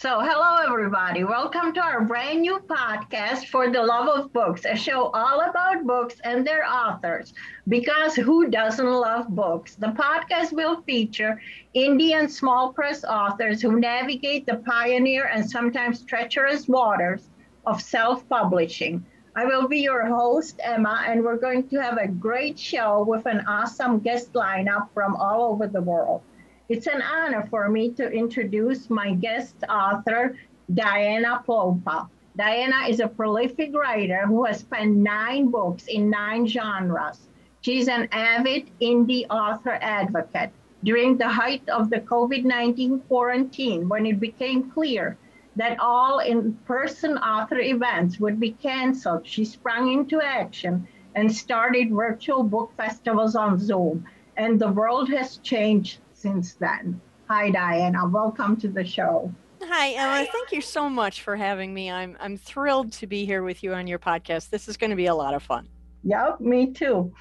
[0.00, 1.24] So, hello, everybody.
[1.24, 5.88] Welcome to our brand new podcast for the love of books, a show all about
[5.88, 7.34] books and their authors.
[7.66, 9.74] Because who doesn't love books?
[9.74, 11.42] The podcast will feature
[11.74, 17.28] Indian small press authors who navigate the pioneer and sometimes treacherous waters
[17.66, 19.04] of self publishing.
[19.34, 23.26] I will be your host, Emma, and we're going to have a great show with
[23.26, 26.22] an awesome guest lineup from all over the world.
[26.68, 30.36] It's an honor for me to introduce my guest author,
[30.74, 32.10] Diana Plompa.
[32.36, 37.26] Diana is a prolific writer who has penned nine books in nine genres.
[37.62, 40.50] She's an avid indie author advocate.
[40.84, 45.16] During the height of the COVID 19 quarantine, when it became clear
[45.56, 51.90] that all in person author events would be canceled, she sprang into action and started
[51.90, 54.04] virtual book festivals on Zoom.
[54.36, 57.00] And the world has changed since then.
[57.28, 58.08] Hi, Diana.
[58.08, 59.32] Welcome to the show.
[59.62, 60.28] Hi, Emma.
[60.30, 61.90] Thank you so much for having me.
[61.90, 64.50] I'm I'm thrilled to be here with you on your podcast.
[64.50, 65.68] This is going to be a lot of fun.
[66.04, 67.12] Yep, me too.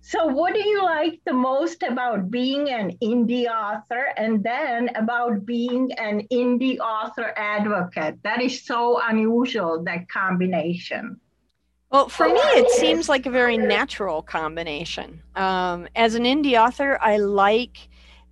[0.00, 5.46] So, what do you like the most about being an indie author and then about
[5.46, 8.18] being an indie author advocate?
[8.24, 11.20] That is so unusual, that combination.
[11.90, 15.22] Well, for me, it seems like a very natural combination.
[15.36, 17.76] Um, as an indie author, I like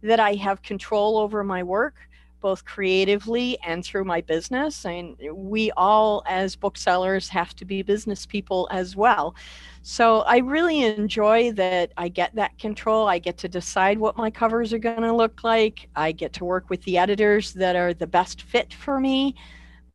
[0.02, 1.94] that I have control over my work,
[2.40, 4.84] both creatively and through my business.
[4.86, 9.34] And we all, as booksellers, have to be business people as well.
[9.82, 13.08] So I really enjoy that I get that control.
[13.08, 15.88] I get to decide what my covers are going to look like.
[15.96, 19.34] I get to work with the editors that are the best fit for me.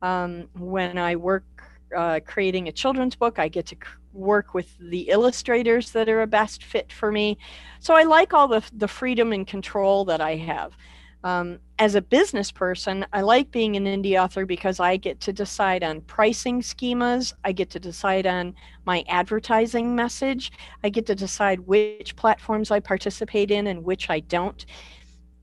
[0.02, 1.44] Um, when I work
[1.96, 3.76] uh, creating a children's book, I get to
[4.16, 7.38] work with the illustrators that are a best fit for me.
[7.80, 10.72] So I like all the, the freedom and control that I have.
[11.24, 15.32] Um, as a business person, I like being an indie author because I get to
[15.32, 17.32] decide on pricing schemas.
[17.44, 18.54] I get to decide on
[18.84, 20.52] my advertising message.
[20.84, 24.64] I get to decide which platforms I participate in and which I don't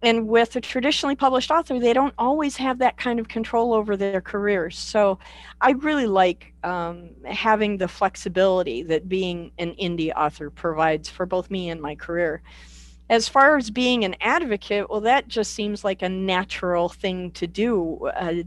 [0.03, 3.95] and with a traditionally published author, they don't always have that kind of control over
[3.95, 4.77] their careers.
[4.77, 5.17] So
[5.61, 11.49] I really like um, having the flexibility that being an indie author provides for both
[11.49, 12.41] me and my career.
[13.09, 17.47] As far as being an advocate, well, that just seems like a natural thing to
[17.47, 18.07] do.
[18.07, 18.43] Uh,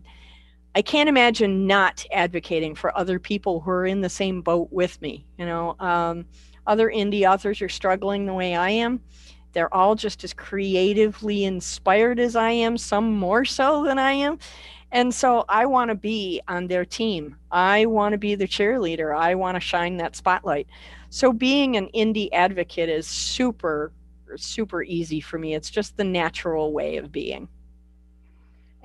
[0.75, 5.01] I can't imagine not advocating for other people who are in the same boat with
[5.01, 5.25] me.
[5.39, 6.27] You know, um,
[6.67, 9.01] other indie authors are struggling the way I am
[9.57, 14.39] they're all just as creatively inspired as I am, some more so than I am.
[14.93, 17.37] And so I want to be on their team.
[17.51, 19.17] I want to be the cheerleader.
[19.17, 20.69] I want to shine that spotlight.
[21.09, 23.93] So being an indie advocate is super,
[24.37, 25.55] super easy for me.
[25.55, 27.49] It's just the natural way of being.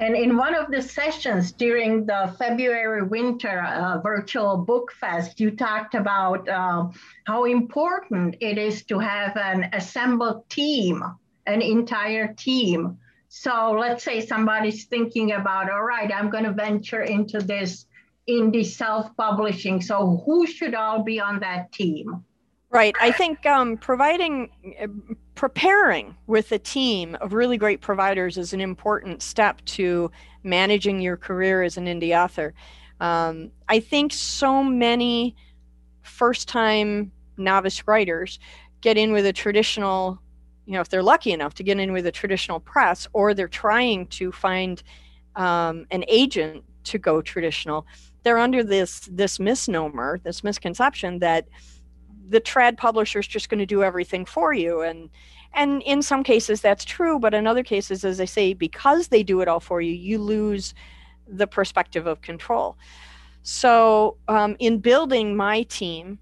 [0.01, 5.51] And in one of the sessions during the February winter uh, virtual book fest, you
[5.51, 6.87] talked about uh,
[7.25, 11.03] how important it is to have an assembled team,
[11.45, 12.97] an entire team.
[13.29, 17.85] So let's say somebody's thinking about, all right, I'm going to venture into this
[18.27, 19.81] indie self publishing.
[19.83, 22.25] So who should all be on that team?
[22.71, 22.95] Right.
[22.99, 24.49] I think um, providing,
[25.41, 30.11] preparing with a team of really great providers is an important step to
[30.43, 32.53] managing your career as an indie author.
[32.99, 35.35] Um, I think so many
[36.03, 38.37] first time novice writers
[38.81, 40.21] get in with a traditional,
[40.67, 43.47] you know, if they're lucky enough to get in with a traditional press, or they're
[43.47, 44.83] trying to find
[45.35, 47.87] um, an agent to go traditional,
[48.21, 51.47] they're under this this misnomer, this misconception that
[52.29, 54.81] the trad publisher is just going to do everything for you.
[54.81, 55.09] And
[55.53, 59.23] and in some cases that's true but in other cases as i say because they
[59.23, 60.73] do it all for you you lose
[61.27, 62.77] the perspective of control.
[63.43, 66.19] So um, in building my team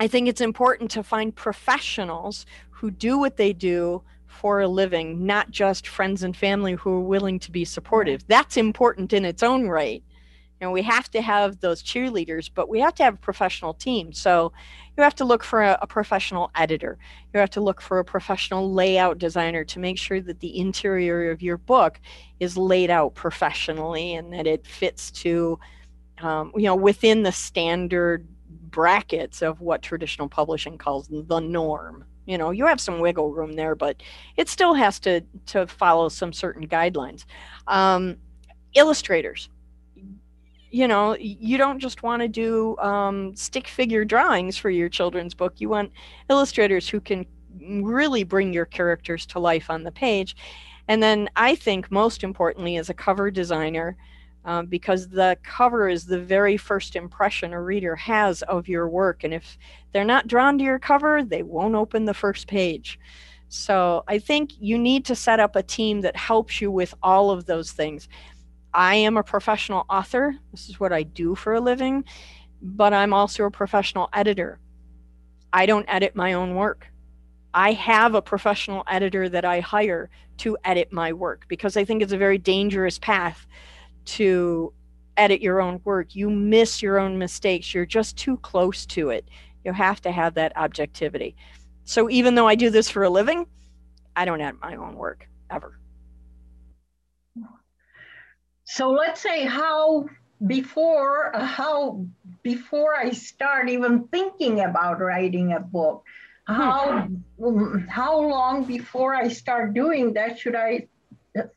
[0.00, 5.26] i think it's important to find professionals who do what they do for a living
[5.26, 8.24] not just friends and family who are willing to be supportive.
[8.28, 10.02] That's important in its own right
[10.60, 13.74] you know we have to have those cheerleaders but we have to have a professional
[13.74, 14.12] team.
[14.12, 14.52] So
[14.96, 16.98] you have to look for a, a, professional editor.
[17.32, 21.30] You have to look for a professional layout designer to make sure that the interior
[21.30, 22.00] of your book
[22.40, 25.58] is laid out professionally and that it fits to
[26.18, 28.26] um, you know within the standard
[28.70, 32.04] brackets of what traditional publishing calls the norm.
[32.26, 34.02] You know you have some wiggle room there but
[34.36, 37.24] it still has to to follow some certain guidelines.
[37.68, 38.16] Um,
[38.74, 39.48] illustrators
[40.70, 45.34] you know you don't just want to do um, stick figure drawings for your children's
[45.34, 45.90] book you want
[46.30, 47.26] illustrators who can
[47.60, 50.36] really bring your characters to life on the page
[50.88, 53.96] and then i think most importantly as a cover designer
[54.44, 59.22] um, because the cover is the very first impression a reader has of your work.
[59.22, 59.58] And if
[59.92, 62.98] they're not drawn to your cover, they won't open the first page.
[63.48, 67.30] So I think you need to set up a team that helps you with all
[67.30, 68.08] of those things.
[68.72, 70.36] I am a professional author.
[70.50, 72.04] This is what I do for a living,
[72.60, 74.60] but I'm also a professional editor.
[75.52, 76.86] I don't edit my own work.
[77.54, 82.02] I have a professional editor that I hire to edit my work because I think
[82.02, 83.46] it's a very dangerous path
[84.04, 84.72] to
[85.16, 86.14] edit your own work.
[86.14, 87.74] You miss your own mistakes.
[87.74, 89.28] You're just too close to it.
[89.64, 91.36] You have to have that objectivity.
[91.84, 93.46] So even though I do this for a living,
[94.14, 95.78] I don't edit my own work ever.
[98.70, 100.04] So let's say how
[100.46, 102.04] before how
[102.42, 106.04] before I start even thinking about writing a book,
[106.44, 107.78] how hmm.
[107.88, 110.86] how long before I start doing that should I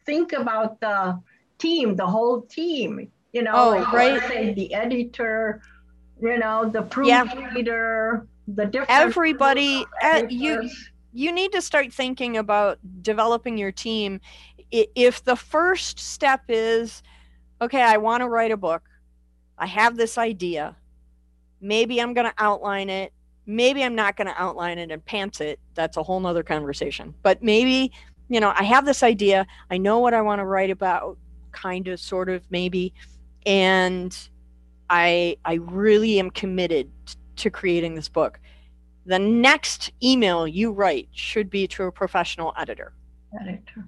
[0.06, 1.20] think about the
[1.60, 3.12] team, the whole team.
[3.34, 4.22] You know, oh, like right.
[4.30, 5.62] Say the editor,
[6.22, 8.56] you know, the proofreader, yeah.
[8.56, 9.86] the different everybody.
[10.02, 10.70] Uh, you
[11.12, 14.22] you need to start thinking about developing your team.
[14.72, 17.04] If the first step is,
[17.62, 18.84] okay, I want to write a book,
[19.58, 20.76] I have this idea,
[21.60, 23.14] maybe I'm going to outline it.
[23.46, 25.60] Maybe I'm not going to outline it and pants it.
[25.74, 27.14] That's a whole nother conversation.
[27.22, 27.92] But maybe,
[28.30, 29.46] you know, I have this idea.
[29.70, 31.18] I know what I want to write about
[31.52, 32.94] kind of sort of maybe
[33.46, 34.30] and
[34.90, 36.90] i i really am committed
[37.36, 38.40] to creating this book
[39.06, 42.94] the next email you write should be to a professional editor
[43.42, 43.86] editor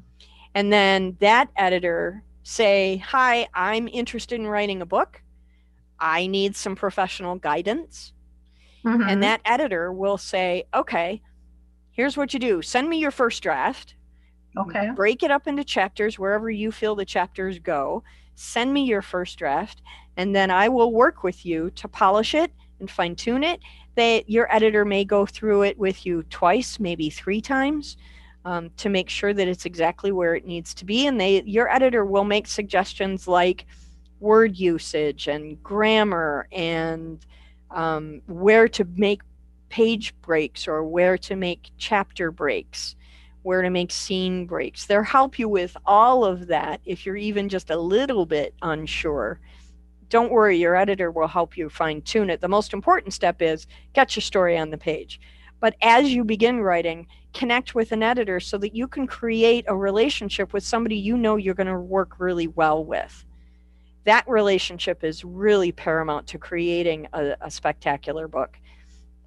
[0.55, 5.21] and then that editor say hi i'm interested in writing a book
[5.99, 8.13] i need some professional guidance
[8.85, 9.01] mm-hmm.
[9.07, 11.21] and that editor will say okay
[11.91, 13.95] here's what you do send me your first draft
[14.57, 14.91] Okay.
[14.95, 18.03] Break it up into chapters wherever you feel the chapters go.
[18.35, 19.81] Send me your first draft,
[20.17, 23.59] and then I will work with you to polish it and fine tune it.
[23.95, 27.95] That your editor may go through it with you twice, maybe three times,
[28.45, 31.07] um, to make sure that it's exactly where it needs to be.
[31.07, 33.65] And they, your editor will make suggestions like
[34.19, 37.25] word usage and grammar and
[37.71, 39.21] um, where to make
[39.69, 42.95] page breaks or where to make chapter breaks
[43.43, 44.85] where to make scene breaks.
[44.85, 49.39] They'll help you with all of that if you're even just a little bit unsure.
[50.09, 52.41] Don't worry, your editor will help you fine tune it.
[52.41, 55.19] The most important step is get your story on the page.
[55.59, 59.75] But as you begin writing, connect with an editor so that you can create a
[59.75, 63.25] relationship with somebody you know you're going to work really well with.
[64.05, 68.57] That relationship is really paramount to creating a, a spectacular book.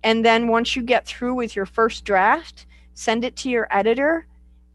[0.02, 4.26] And then once you get through with your first draft, send it to your editor,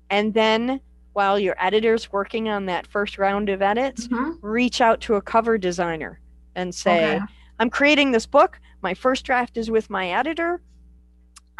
[0.09, 0.81] and then
[1.13, 4.31] while your editor's working on that first round of edits, mm-hmm.
[4.41, 6.19] reach out to a cover designer
[6.55, 7.25] and say, okay.
[7.59, 8.59] I'm creating this book.
[8.81, 10.61] My first draft is with my editor.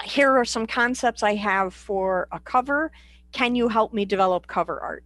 [0.04, 2.92] Here are some concepts I have for a cover.
[3.32, 5.04] Can you help me develop cover art?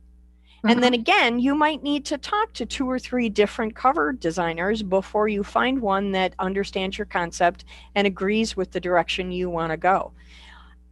[0.58, 0.70] Mm-hmm.
[0.70, 1.02] And then mm-hmm.
[1.02, 5.44] again, you might need to talk to two or three different cover designers before you
[5.44, 10.14] find one that understands your concept and agrees with the direction you want to go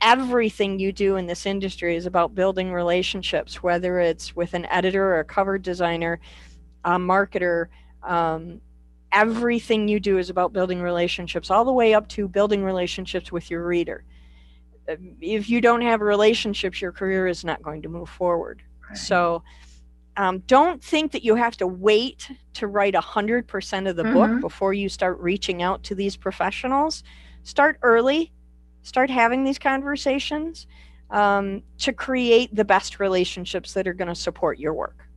[0.04, 5.16] everything you do in this industry is about building relationships, whether it's with an editor
[5.16, 6.19] or a cover designer,
[6.83, 7.68] a marketer.
[8.04, 8.59] Um,
[9.13, 13.49] everything you do is about building relationships, all the way up to building relationships with
[13.49, 14.03] your reader.
[15.21, 18.61] If you don't have relationships, your career is not going to move forward.
[18.89, 18.97] Right.
[18.97, 19.43] So,
[20.17, 24.13] um, don't think that you have to wait to write 100% of the mm-hmm.
[24.13, 27.03] book before you start reaching out to these professionals.
[27.43, 28.31] Start early,
[28.83, 30.67] start having these conversations
[31.09, 35.07] um, to create the best relationships that are going to support your work.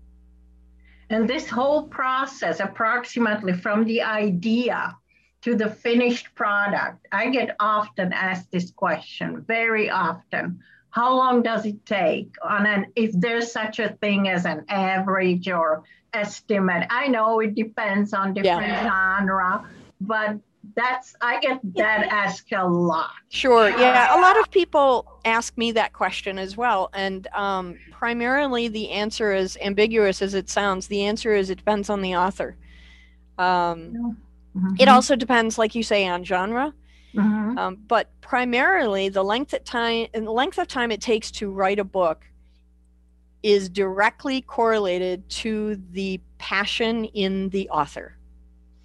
[1.10, 4.96] And this whole process, approximately from the idea
[5.42, 10.60] to the finished product, I get often asked this question, very often.
[10.90, 15.48] How long does it take on an if there's such a thing as an average
[15.48, 16.86] or estimate?
[16.90, 19.18] I know it depends on different yeah.
[19.18, 19.68] genre,
[20.00, 20.36] but
[20.76, 23.10] that's I get that asked a lot.
[23.30, 23.70] Sure.
[23.70, 24.16] Yeah.
[24.16, 26.90] A lot of people ask me that question as well.
[26.92, 30.86] And um, primarily the answer is ambiguous as it sounds.
[30.86, 32.56] The answer is it depends on the author.
[33.38, 34.16] Um,
[34.54, 34.74] mm-hmm.
[34.78, 36.72] It also depends, like you say, on genre.
[37.14, 37.58] Mm-hmm.
[37.58, 41.50] Um, but primarily the length of time and the length of time it takes to
[41.50, 42.26] write a book
[43.42, 48.15] is directly correlated to the passion in the author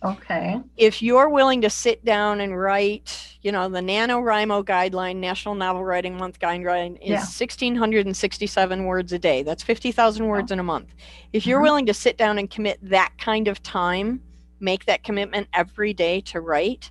[0.04, 0.60] Okay.
[0.78, 5.84] If you're willing to sit down and write, you know, the NaNoWriMo guideline, National Novel
[5.84, 7.24] Writing Month guideline is Yeah.
[7.24, 9.44] 1,667 words a day.
[9.44, 10.96] That's 50,000 words in a month.
[11.34, 11.64] If you're Mhm.
[11.64, 14.22] willing to sit down and commit that kind of time,
[14.60, 16.90] make that commitment every day to write,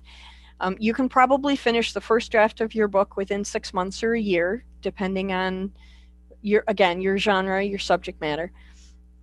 [0.61, 4.13] um, you can probably finish the first draft of your book within six months or
[4.13, 5.71] a year, depending on
[6.41, 8.51] your, again, your genre, your subject matter.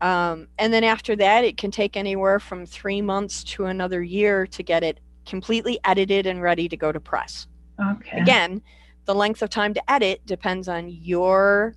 [0.01, 4.47] Um, and then after that, it can take anywhere from three months to another year
[4.47, 7.47] to get it completely edited and ready to go to press.
[7.81, 8.19] Okay.
[8.19, 8.63] Again,
[9.05, 11.75] the length of time to edit depends on your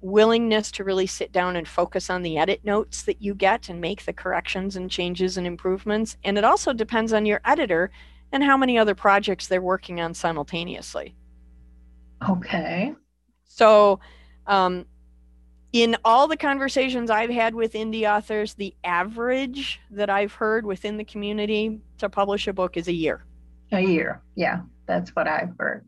[0.00, 3.80] willingness to really sit down and focus on the edit notes that you get and
[3.80, 6.16] make the corrections and changes and improvements.
[6.24, 7.90] And it also depends on your editor
[8.32, 11.14] and how many other projects they're working on simultaneously.
[12.28, 12.94] Okay.
[13.44, 14.00] So,
[14.46, 14.86] um,
[15.72, 20.96] in all the conversations I've had with indie authors, the average that I've heard within
[20.96, 23.24] the community to publish a book is a year.
[23.72, 24.22] A year.
[24.34, 25.84] Yeah, that's what I've heard.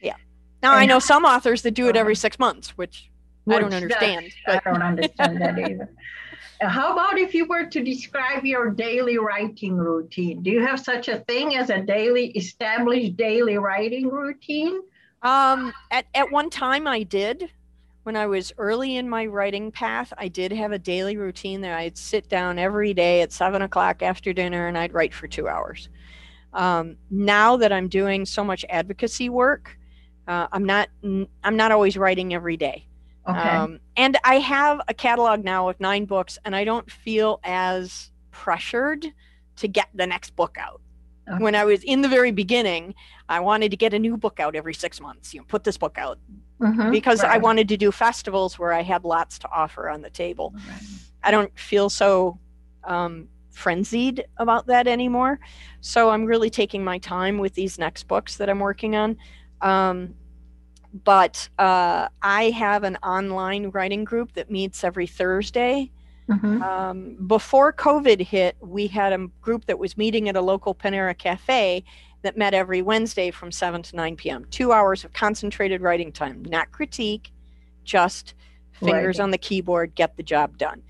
[0.00, 0.16] Yeah.
[0.62, 2.18] Now, I know some authors that do it every Uh-huh.
[2.20, 3.10] six months, which
[3.48, 4.32] I don't Which that- understand.
[4.48, 5.90] I don't understand that either.
[6.62, 10.42] How about if you were to describe your daily writing routine?
[10.42, 14.80] Do you have such a thing as a daily established daily writing routine?
[15.22, 17.50] um, at, at one time, I did.
[18.10, 21.78] When I was early in my writing path, I did have a daily routine that
[21.78, 25.46] I'd sit down every day at seven o'clock after dinner and I'd write for two
[25.46, 25.88] hours.
[26.52, 29.78] Um, now that I'm doing so much advocacy work,
[30.26, 32.88] uh, I'm not I'm not always writing every day.
[33.28, 33.38] Okay.
[33.38, 38.10] Um, and I have a catalog now of nine books, and I don't feel as
[38.32, 39.06] pressured
[39.58, 40.80] to get the next book out.
[41.28, 41.40] Okay.
[41.40, 42.96] When I was in the very beginning,
[43.28, 45.32] I wanted to get a new book out every six months.
[45.32, 46.18] You know, put this book out
[46.60, 50.10] Mhm, because I wanted to do festivals where I had lots to offer on the
[50.10, 50.52] table.
[50.54, 50.82] Right.
[51.22, 52.38] I don't feel so
[52.84, 55.40] um, frenzied about that anymore.
[55.80, 59.16] So I'm really taking my time with these next books that I'm working on.
[59.60, 60.14] Um,
[61.04, 65.90] but uh, I have an online writing group that meets every Thursday.
[66.28, 66.62] Mhm.
[66.62, 71.16] Um, before COVID hit, we had a group that was meeting at a local Panera
[71.16, 71.84] Cafe
[72.22, 74.44] that met every Wednesday from 7 to 9 p.m.
[74.50, 77.32] Two hours of concentrated writing time, not critique,
[77.84, 78.34] just
[78.72, 79.20] fingers Writing.
[79.22, 80.82] on the keyboard, get the job done.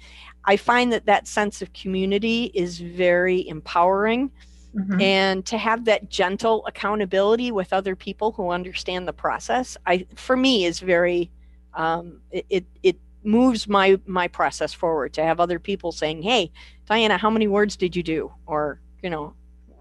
[0.44, 4.30] I find that that sense of community is very empowering.
[4.74, 5.02] Mhm.
[5.02, 10.36] And to have that gentle accountability with other people who understand the process, I for
[10.36, 11.30] me is very
[11.74, 16.52] um, it, it it moves my my process forward to have other people saying, "Hey,
[16.86, 19.34] Diana, how many words did you do?" Or you know,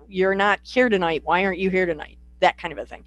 [0.10, 1.22] "You're not here tonight.
[1.24, 3.06] Why aren't you here tonight?" That kind of a thing.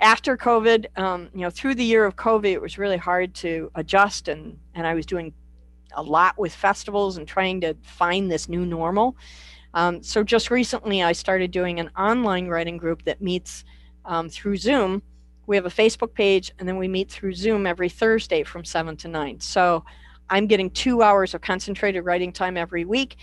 [0.00, 3.70] After COVID, um, you know, through the year of COVID, it was really hard to
[3.74, 5.32] adjust, and and I was doing
[5.94, 9.16] a lot with festivals and trying to find this new normal.
[9.74, 13.64] Um, so just recently, I started doing an online writing group that meets
[14.04, 15.02] um, through Zoom.
[15.46, 18.96] We have a Facebook page, and then we meet through Zoom every Thursday from seven
[18.98, 19.40] to nine.
[19.40, 19.84] So
[20.28, 23.16] I'm getting two hours of concentrated writing time every week.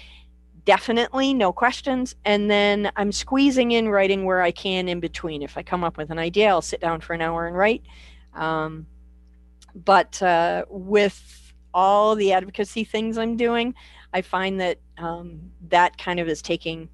[0.68, 2.14] Definitely, no questions.
[2.26, 5.42] And then I'm squeezing in writing where I can in between.
[5.42, 7.84] If I come up with an idea, I'll sit down for an hour and write.
[8.34, 8.86] Um,
[9.86, 13.76] but uh, with all the advocacy things I'm doing,
[14.12, 16.90] I find that um, that kind of is taking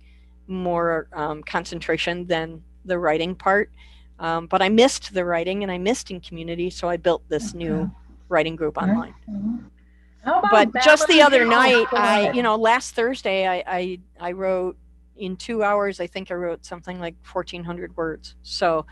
[0.46, 3.72] more um, concentration than the writing part.
[4.20, 7.56] Um, but I missed the writing and I missed in community, so I built this
[7.56, 7.92] new
[8.30, 8.86] writing group Okay.
[8.86, 9.16] online.
[9.28, 9.64] Mhm.
[10.50, 14.78] But just the other night, I you know last Thursday I I, I wrote
[15.18, 16.00] in two hours.
[16.00, 18.36] I think I wrote something like fourteen hundred words.
[18.44, 18.86] So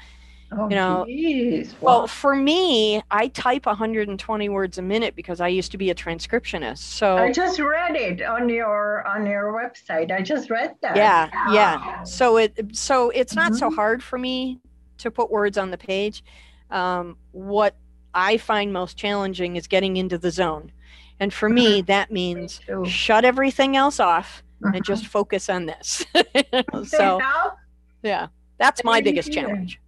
[0.53, 1.73] Oh, you know, geez.
[1.79, 2.07] well, Wow.
[2.07, 6.79] for me, I type 120 words a minute because I used to be a transcriptionist.
[6.79, 10.11] So I just read it on your on your website.
[10.11, 10.97] I just read that.
[10.97, 13.75] yeah yeah so it so it's not so Mhm.
[13.75, 14.59] hard for me
[14.97, 16.21] to put words on the page
[16.69, 17.75] um, what
[18.13, 20.69] i find most challenging is getting into the zone
[21.21, 22.83] and for me that means too.
[22.85, 24.83] shut everything else off and Mhm.
[24.83, 26.05] just focus on this
[26.83, 27.19] so
[28.03, 29.79] yeah that's my biggest challenge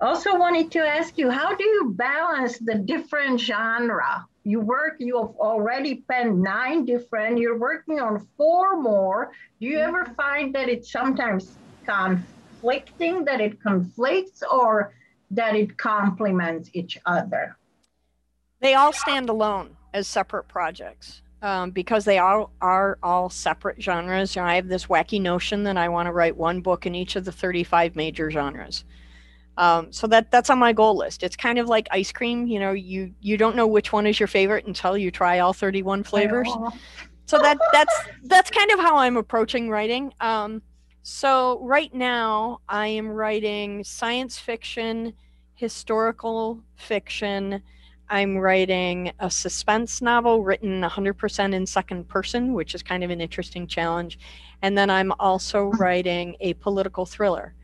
[0.00, 4.26] Also wanted to ask you, how do you balance the different genre?
[4.42, 9.30] You work, you have already penned nine different, you're working on four more.
[9.60, 11.44] Do you ever find that it's sometimes
[11.86, 14.92] conflicting, that it conflicts, or
[15.30, 17.56] that it complements each other?
[18.60, 24.34] they all stand alone as separate projects um, because they all are all separate genres.
[24.36, 26.94] You know, I have this wacky notion that I want to write one book in
[26.94, 28.84] each of the 35 major genres.
[29.58, 31.22] Um, so that that's on my goal list.
[31.22, 32.46] It's kind of like ice cream.
[32.46, 35.52] You know, you you don't know which one is your favorite until you try all
[35.52, 36.48] 31 flavors.
[37.26, 37.94] so that that's
[38.24, 40.14] that's kind of how I'm approaching writing.
[40.20, 40.62] Um,
[41.02, 45.12] so right now I am writing science fiction,
[45.54, 47.62] historical fiction.
[48.12, 53.22] I'm writing a suspense novel written 100% in second person, which is kind of an
[53.22, 54.18] interesting challenge.
[54.60, 57.54] And then I'm also writing a political thriller.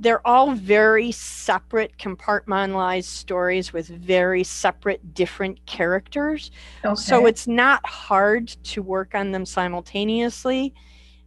[0.00, 6.50] They're all very separate compartmentalized stories with very separate different characters.
[6.84, 6.94] Okay.
[6.96, 10.74] so it's not hard to work on them simultaneously.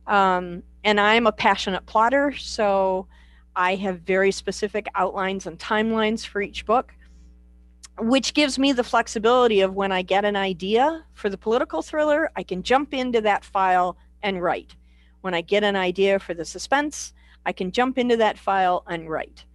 [0.05, 3.07] Um, and i'm a passionate plotter so
[3.55, 6.93] i have very specific outlines and timelines for each book
[7.99, 12.29] which gives me the flexibility of when i get an idea for the political thriller
[12.35, 14.75] i can jump into that file and write
[15.21, 17.13] when i get an idea for the suspense
[17.45, 19.45] I can jump into that file and write.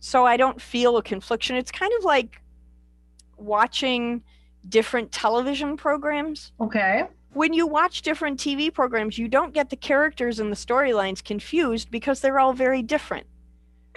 [0.00, 1.56] So I don't feel a confliction.
[1.56, 2.40] It's kind of like
[3.36, 4.22] watching
[4.68, 6.52] different television programs.
[6.60, 7.04] Okay.
[7.32, 11.90] When you watch different TV programs, you don't get the characters and the storylines confused
[11.90, 13.26] because they're all very different.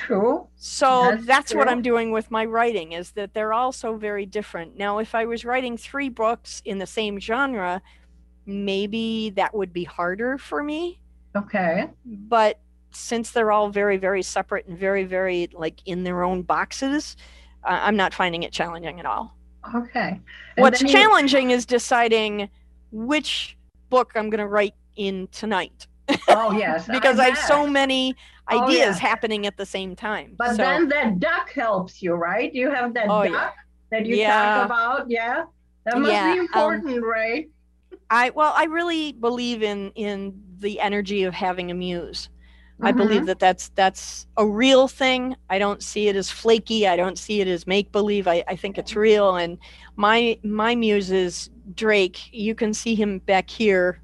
[0.06, 0.48] True.
[0.56, 4.26] So that's, that's what I'm doing with my writing is that they're all so very
[4.26, 4.78] different.
[4.78, 7.82] Now, if I was writing three books in the same genre,
[8.46, 11.00] maybe that would be harder for me.
[11.36, 11.90] Okay.
[12.06, 12.60] But
[12.92, 17.16] since they're all very very separate and very very like in their own boxes
[17.64, 19.36] uh, i'm not finding it challenging at all
[19.76, 20.22] okay and
[20.58, 21.56] what's challenging you...
[21.56, 22.50] is deciding
[22.92, 23.58] which
[23.90, 25.88] book i'm going to write in tonight
[26.30, 28.16] oh yes because I, I, have so many
[28.50, 28.94] ideas oh, yeah.
[28.94, 32.94] happening at the same time but so, then that duck helps you right you have
[32.94, 33.50] that oh, duck yeah.
[33.92, 34.56] that you yeah.
[34.56, 35.44] talk about yeah
[35.86, 37.50] that must be um, important um, right
[38.10, 42.30] i well i really believe in in the energy of having a muse
[42.82, 42.88] Mm-hmm.
[42.88, 45.36] I believe that that's that's a real thing.
[45.52, 46.88] I don't see it as flaky.
[46.88, 48.28] I don't see it as make believe.
[48.28, 49.36] I, I think it's real.
[49.36, 49.60] And
[49.98, 52.34] my my muse is Drake.
[52.34, 54.02] You can see him back here.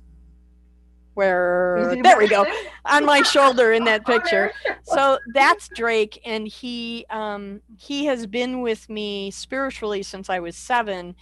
[1.17, 2.45] Where there we go
[2.85, 4.51] on my shoulder in that picture.
[4.83, 10.55] So that's Drake, and he um, he has been with me spiritually since I was
[10.55, 11.15] seven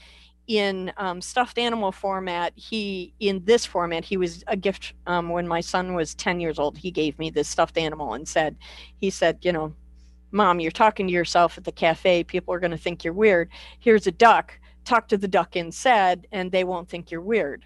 [0.48, 2.52] in um, stuffed animal format.
[2.58, 6.60] He in this format he was a gift um, when my son was 10 years
[6.60, 8.58] old he gave me this stuffed animal and said
[8.98, 9.74] he said you know
[10.32, 12.22] mom you're talking to yourself at the cafe.
[12.22, 13.50] People are going to think you're weird.
[13.80, 14.60] Here's a duck.
[14.84, 17.66] Talk to the duck instead and they won't think you're weird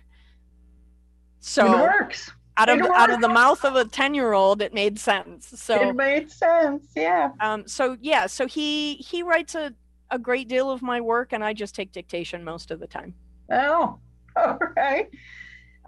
[1.39, 4.73] so it works out of out of the mouth of a 10 year old it
[4.73, 9.73] made sense so it made sense yeah um so yeah so he he writes a
[10.11, 13.13] a great deal of my work, and I just take dictation most of the time.
[13.51, 13.99] Oh,
[14.35, 15.07] all right.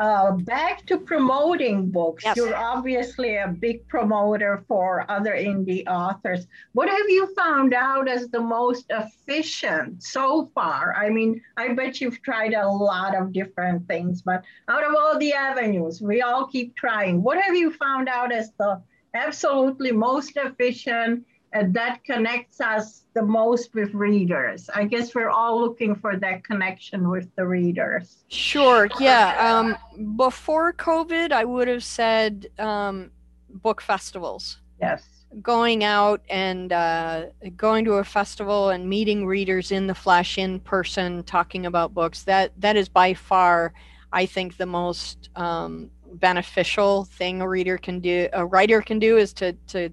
[0.01, 2.23] Uh, back to promoting books.
[2.23, 2.35] Yes.
[2.35, 6.47] You're obviously a big promoter for other indie authors.
[6.73, 10.95] What have you found out as the most efficient so far?
[10.95, 15.19] I mean, I bet you've tried a lot of different things, but out of all
[15.19, 17.21] the avenues, we all keep trying.
[17.21, 18.81] What have you found out as the
[19.13, 24.69] absolutely most efficient and that connects us the most with readers.
[24.73, 28.23] I guess we're all looking for that connection with the readers.
[28.29, 28.87] Sure.
[28.99, 29.35] Yeah.
[29.37, 33.11] Um, before COVID, I would have said um,
[33.49, 34.59] book festivals.
[34.79, 35.03] Yes.
[35.41, 40.59] Going out and uh, going to a festival and meeting readers in the flesh, in
[40.61, 42.23] person, talking about books.
[42.23, 43.73] That that is by far,
[44.11, 48.27] I think, the most um, beneficial thing a reader can do.
[48.33, 49.89] A writer can do is to to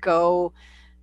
[0.00, 0.54] go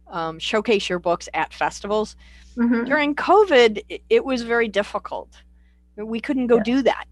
[0.09, 2.15] um, showcase your books at festivals.
[2.55, 2.85] Mm-hmm.
[2.85, 5.29] During COVID, it, it, was very difficult.
[5.95, 6.63] We couldn't go yeah.
[6.63, 7.05] do that.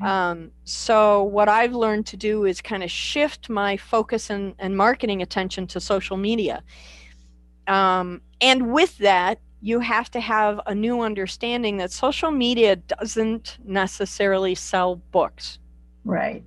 [0.00, 4.76] Um, so, what I've learned to do is kind of shift my focus and, and
[4.76, 6.62] marketing attention to social media.
[7.66, 13.58] Um, and with that, you have to have a new understanding that social media doesn't
[13.64, 15.58] necessarily sell books.
[16.04, 16.44] Right.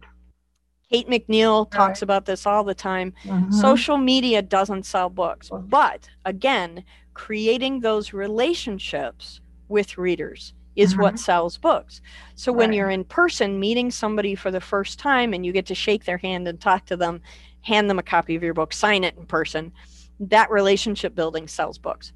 [0.92, 2.04] Kate McNeil talks right.
[2.04, 3.14] about this all the time.
[3.24, 3.52] Mm-hmm.
[3.52, 11.02] Social media doesn't sell books, but again, creating those relationships with readers is mm-hmm.
[11.02, 12.02] what sells books.
[12.36, 12.60] So right.
[12.60, 16.06] when you're in person meeting somebody for the first time and you get to shake
[16.06, 17.22] their hand and talk to them,
[17.62, 19.74] hand them a copy of your book, sign it in person,
[20.20, 22.14] that relationship building sells books.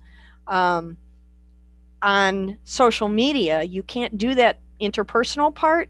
[0.47, 0.97] Um,
[2.01, 5.89] on social media, you can't do that interpersonal part,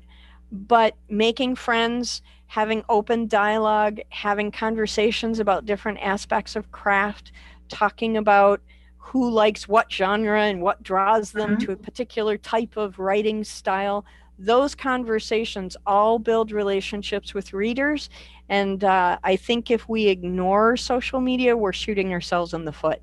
[0.51, 7.31] but making friends having open dialogue, having conversations about different aspects of craft,
[7.69, 8.59] talking about
[8.97, 11.65] who likes what genre and what draws them mm-hmm.
[11.65, 14.03] to a particular type of writing style.
[14.37, 18.09] Those conversations all build relationships with readers.
[18.49, 22.99] And uh, I think if we ignore social media, we're shooting ourselves in the foot.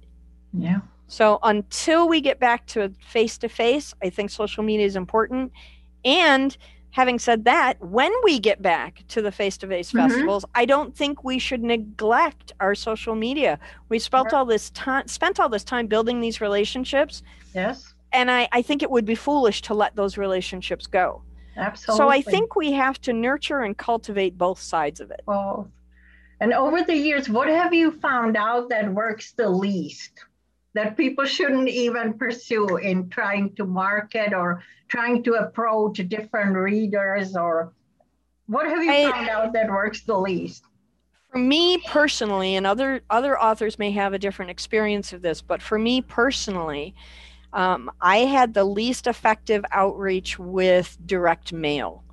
[0.53, 0.81] Yeah.
[1.07, 5.53] So until we get back to face to face, I think social media is important.
[6.05, 6.55] And
[6.99, 10.97] having said that, when we get back to the face to face festivals, I don't
[10.97, 13.61] think we should neglect our social media.
[13.89, 17.23] We spent all this time spent all this time building these relationships.
[17.55, 17.95] Yes.
[18.13, 21.23] And I, I think it would be foolish to let those relationships go.
[21.57, 21.99] Absolutely.
[21.99, 25.21] So I think we have to nurture and cultivate both sides of it.
[25.25, 25.69] Both.
[26.41, 30.25] And over the years, what have you found out that works the least?
[30.79, 37.35] That people shouldn't even pursue in trying to market or trying to approach different readers
[37.35, 37.73] or
[38.47, 40.63] what have you I, found out that works the least?
[41.33, 45.61] For me personally, and other other authors may have a different experience of this, but
[45.61, 46.95] for me personally,
[47.53, 52.05] um, I had the least effective outreach with direct mail.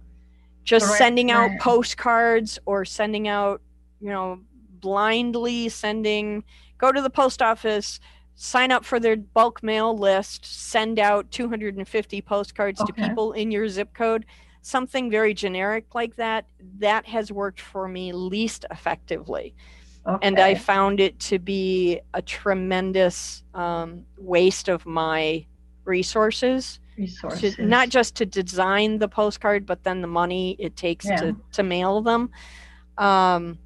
[0.63, 1.37] Just direct sending mail.
[1.37, 3.61] out postcards or sending out,
[4.01, 4.39] you know,
[4.79, 6.43] blindly sending,
[6.79, 7.99] go to the post office,
[8.35, 12.91] sign up for their bulk mail list, send out 250 postcards okay.
[13.01, 14.25] to people in your zip code,
[14.61, 16.45] something very generic like that,
[16.79, 19.55] that has worked for me least effectively.
[20.07, 20.27] Okay.
[20.27, 25.45] And I found it to be a tremendous um, waste of my
[25.83, 26.79] resources.
[26.97, 27.55] Resources.
[27.55, 31.15] To, not just to design the postcard, but then the money it takes yeah.
[31.17, 32.29] to, to mail them.
[32.97, 33.57] Um,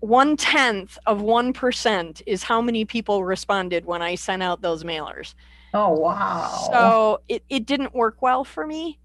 [0.00, 5.34] one tenth of 1% is how many people responded when I sent out those mailers.
[5.74, 6.68] Oh, wow.
[6.72, 8.98] So it, it didn't work well for me.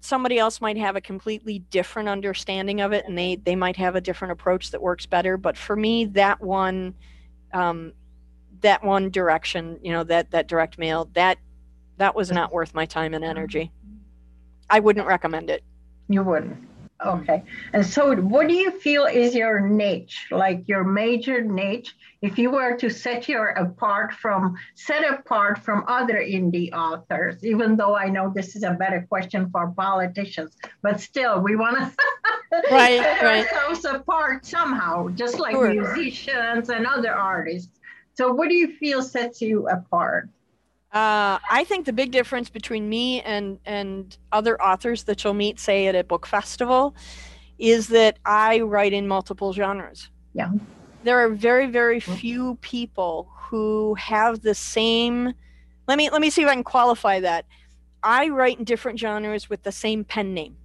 [0.00, 3.96] Somebody else might have a completely different understanding of it and they, they might have
[3.96, 5.36] a different approach that works better.
[5.36, 6.94] But for me, that one,
[7.52, 7.92] um,
[8.60, 11.38] that one direction, you know, that, that direct mail, that
[11.96, 13.70] that was not worth my time and energy.
[14.70, 15.62] I wouldn't recommend it.
[16.08, 16.56] You wouldn't.
[17.04, 17.42] Okay.
[17.72, 22.50] And so, what do you feel is your niche, like your major niche, if you
[22.50, 27.44] were to set your apart from set apart from other indie authors?
[27.44, 31.76] Even though I know this is a better question for politicians, but still, we want
[31.76, 31.92] to
[32.70, 33.44] right, set right.
[33.44, 35.74] ourselves apart somehow, just like sure.
[35.74, 37.80] musicians and other artists.
[38.14, 40.28] So, what do you feel sets you apart?
[40.94, 45.58] Uh, I think the big difference between me and and other authors that you'll meet,
[45.58, 46.94] say at a book festival,
[47.58, 50.10] is that I write in multiple genres.
[50.34, 50.52] Yeah.
[51.02, 55.34] There are very very few people who have the same.
[55.88, 57.44] Let me let me see if I can qualify that.
[58.04, 60.56] I write in different genres with the same pen name.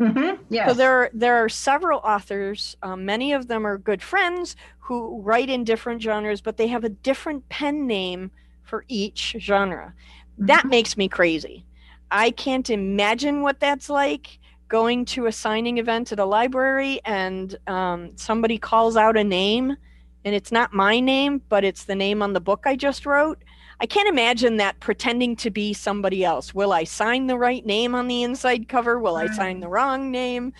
[0.00, 0.42] Mm-hmm.
[0.50, 0.68] Yes.
[0.68, 2.76] So there, there are several authors.
[2.82, 6.84] Um, many of them are good friends who write in different genres, but they have
[6.84, 8.30] a different pen name
[8.66, 9.94] for each genre.
[10.38, 10.68] That mm-hmm.
[10.68, 11.64] makes me crazy.
[12.10, 17.56] I can't imagine what that's like going to a signing event at a library and
[17.66, 19.76] um, somebody calls out a name
[20.24, 23.42] and it's not my name, but it's the name on the book I just wrote.
[23.78, 26.52] I can't imagine that pretending to be somebody else.
[26.52, 28.98] Will I sign the right name on the inside cover?
[28.98, 30.52] Will I sign the wrong name?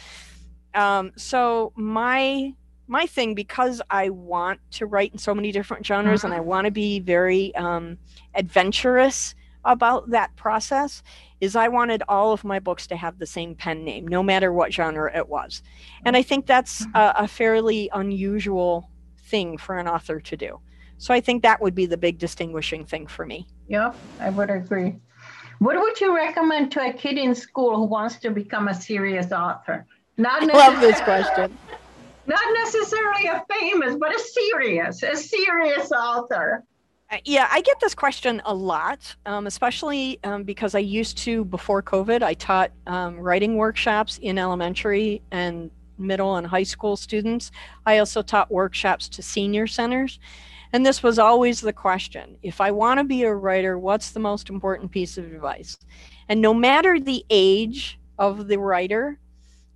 [0.75, 2.53] Um, so my
[2.89, 6.47] my thing because I want to write in so many different genres and I mm-hmm.
[6.47, 7.99] want to be very um,
[8.35, 11.03] adventurous about that process
[11.41, 14.53] is I wanted all of my books to have the same pen name, no matter
[14.53, 15.63] what genre it was.
[16.05, 16.97] And I think that's mm-hmm.
[16.97, 18.91] a, a fairly unusual
[19.25, 20.61] thing for an author to do.
[20.99, 23.47] So I think that would be the big distinguishing thing for me.
[23.69, 24.97] Yeah, I would agree.
[25.59, 29.33] What would you recommend to a kid in school who wants to become a serious
[29.33, 29.85] author?
[30.17, 31.57] Not I love this question
[32.27, 36.65] not necessarily a famous, but a serious, a serious author.
[37.11, 41.45] Uh, yeah, I get this question a lot, um, especially um, because I used to,
[41.45, 47.53] before COVID, I taught um, writing workshops in elementary and middle and high school students.
[47.87, 50.19] I also taught workshops to senior centers.
[50.73, 54.21] And this was always the question if I want to be a writer, what's the
[54.21, 55.77] most important piece of advice?
[56.29, 59.19] And no matter the age of the writer,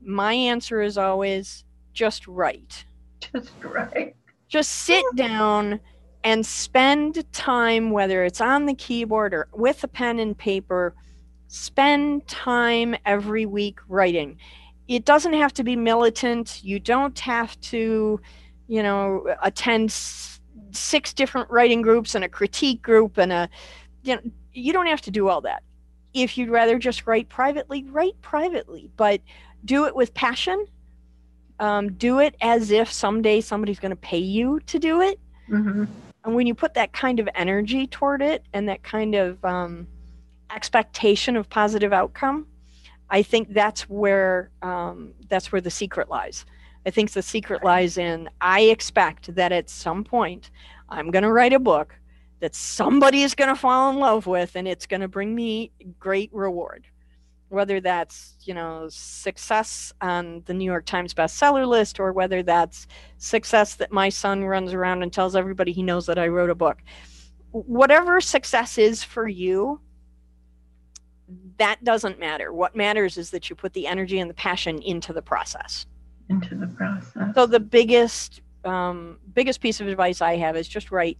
[0.03, 2.85] my answer is always just write.
[3.33, 4.17] Just write.
[4.49, 5.81] Just sit down
[6.25, 10.95] and spend time, whether it's on the keyboard or with a pen and paper,
[11.49, 14.37] spend time every week writing.
[14.89, 16.63] It doesn't have to be militant.
[16.63, 18.21] You don't have to,
[18.67, 19.93] you know, attend
[20.73, 23.49] six different writing groups and a critique group and a,
[24.03, 24.23] you know,
[24.53, 25.63] you don't have to do all that.
[26.13, 29.21] If you'd rather just write privately, write privately, but
[29.65, 30.67] do it with passion
[31.61, 35.21] um, do it as if someday somebody's going to pay you to do it.
[35.49, 35.85] Mm-hmm.
[36.25, 39.87] And when you put that kind of energy toward it and that kind of um,
[40.55, 42.47] expectation of positive outcome,
[43.11, 46.45] I think that's where um, that's where the secret lies.
[46.87, 50.51] I think the secret lies in I expect that at some point
[50.89, 51.95] I'm going to write a book
[52.41, 55.73] that somebody is going to fall in love with and it's going to bring me
[55.99, 56.87] great reward.
[57.51, 62.87] Whether that's, you know, success on the New York Times bestseller list or whether that's
[63.19, 66.55] success that my son runs around and tells everybody he knows that I wrote a
[66.55, 66.79] book.
[67.51, 69.81] Whatever success is for you,
[71.59, 72.53] that doesn't matter.
[72.53, 75.87] What matters is that you put the energy and the passion into the process.
[76.29, 77.35] Into the process.
[77.35, 81.19] So the biggest um, biggest piece of advice I have is just write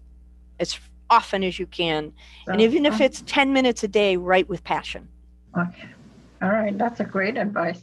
[0.61, 2.13] as often as you can,
[2.47, 5.09] so, and even if it's ten minutes a day, write with passion.
[5.59, 5.89] Okay,
[6.43, 7.83] all right, that's a great advice.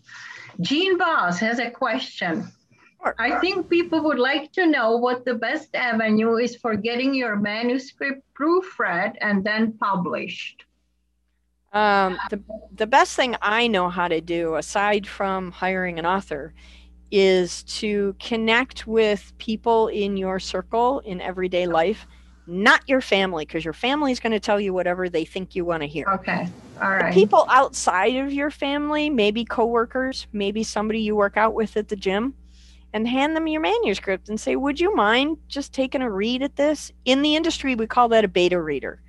[0.61, 2.51] Jean Boss has a question.
[3.19, 7.35] I think people would like to know what the best avenue is for getting your
[7.35, 10.65] manuscript proofread and then published.
[11.73, 12.41] Um, the,
[12.73, 16.53] the best thing I know how to do, aside from hiring an author,
[17.11, 22.07] is to connect with people in your circle in everyday life,
[22.47, 25.65] not your family, because your family is going to tell you whatever they think you
[25.65, 26.07] want to hear.
[26.07, 26.47] Okay.
[26.81, 27.13] All right.
[27.13, 31.89] The people outside of your family, maybe coworkers, maybe somebody you work out with at
[31.89, 32.33] the gym,
[32.93, 36.55] and hand them your manuscript and say, Would you mind just taking a read at
[36.55, 36.91] this?
[37.05, 39.01] In the industry, we call that a beta reader.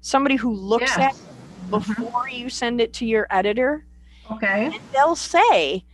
[0.00, 1.14] Somebody who looks yes.
[1.14, 1.30] at
[1.70, 1.92] Mm-hmm.
[1.92, 2.36] before mm-hmm.
[2.36, 3.84] you send it to your editor.
[4.30, 4.66] Okay.
[4.66, 5.84] And they'll say,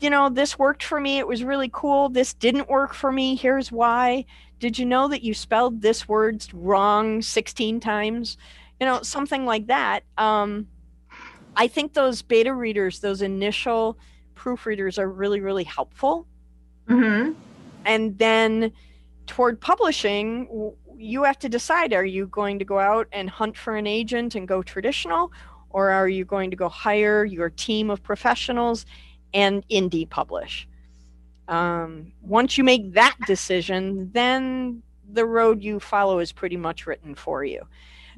[0.00, 1.18] you know, this worked for me.
[1.18, 2.08] It was really cool.
[2.08, 3.34] This didn't work for me.
[3.34, 4.26] Here's why.
[4.58, 8.36] Did you know that you spelled this word wrong 16 times?
[8.80, 10.04] You know, something like that.
[10.18, 10.68] Um,
[11.56, 13.98] I think those beta readers, those initial
[14.34, 16.26] proofreaders, are really, really helpful.
[16.88, 17.32] Mm-hmm.
[17.86, 18.72] And then
[19.26, 23.76] toward publishing, you have to decide are you going to go out and hunt for
[23.76, 25.32] an agent and go traditional
[25.70, 28.86] or are you going to go hire your team of professionals
[29.34, 30.68] and indie publish.
[31.48, 37.14] Um, once you make that decision then the road you follow is pretty much written
[37.14, 37.62] for you.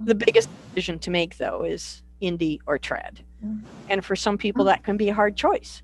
[0.05, 3.19] The biggest decision to make though is indie or trad.
[3.45, 3.67] Mm-hmm.
[3.89, 5.81] and for some people that can be a hard choice.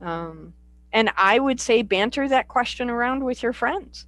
[0.00, 0.52] Um,
[0.92, 4.06] and i would say banter that question around with your friends.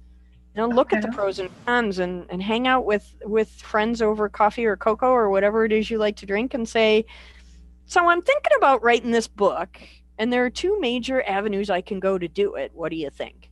[0.55, 0.97] You know, look okay.
[0.97, 4.75] at the pros and cons and, and hang out with, with friends over coffee or
[4.77, 7.05] cocoa or whatever it is you like to drink and say,
[7.85, 9.77] So I'm thinking about writing this book,
[10.19, 12.71] and there are two major avenues I can go to do it.
[12.75, 13.49] What do you think?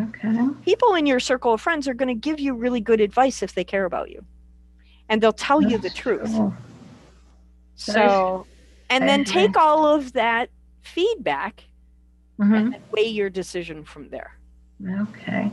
[0.00, 0.38] Okay.
[0.62, 3.54] People in your circle of friends are going to give you really good advice if
[3.54, 4.24] they care about you,
[5.10, 6.34] and they'll tell That's you the truth.
[7.74, 8.46] So,
[8.88, 10.48] and then take all of that
[10.82, 11.64] feedback
[12.40, 12.54] mm-hmm.
[12.54, 14.38] and weigh your decision from there.
[15.00, 15.50] Okay.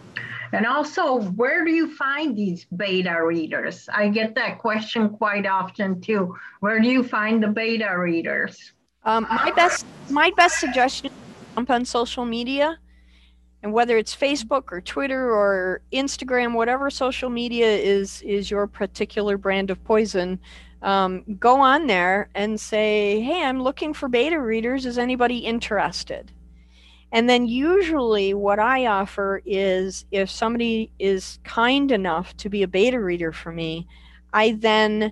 [0.54, 3.90] And also, where do you find these beta readers?
[3.92, 6.36] I get that question quite often too.
[6.60, 8.74] Where do you find the beta readers?
[9.04, 11.10] Um, my best my best suggestion
[11.56, 12.78] jump on social media
[13.64, 19.38] and whether it's Facebook or Twitter or Instagram, whatever social media is is your particular
[19.38, 20.40] brand of poison,
[20.82, 24.86] um, go on there and say, "Hey, I'm looking for beta readers.
[24.86, 26.32] Is anybody interested?"
[27.12, 32.68] And then usually what I offer is if somebody is kind enough to be a
[32.68, 33.88] beta reader for me,
[34.34, 35.12] I then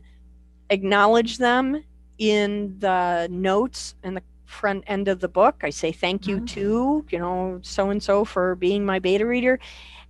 [0.69, 1.83] acknowledge them
[2.19, 5.61] in the notes and the front end of the book.
[5.63, 6.45] I say thank you mm-hmm.
[6.45, 9.59] to, you know, so and so for being my beta reader.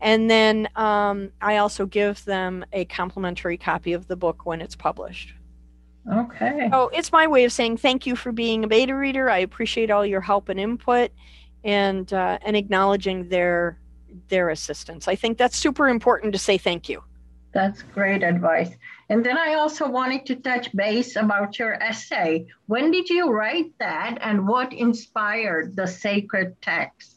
[0.02, 4.76] And then um, I also give them a complimentary copy of the book when it's
[4.76, 5.34] published.
[6.12, 6.70] Okay.
[6.72, 9.30] So it's my way of saying thank you for being a beta reader.
[9.30, 11.12] I appreciate all your help and input
[11.64, 13.78] and uh, and acknowledging their
[14.30, 15.08] their assistance.
[15.08, 17.04] I think that's super important to say thank you.
[17.52, 18.70] That's great advice.
[19.10, 22.46] And then I also wanted to touch base about your essay.
[22.68, 27.16] When did you write that and what inspired the sacred text?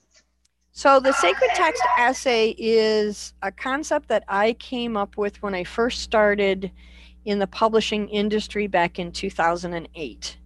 [0.75, 5.65] So, the sacred text essay is a concept that I came up with when I
[5.65, 6.73] first started
[7.27, 10.39] in the publishing industry back in 2008.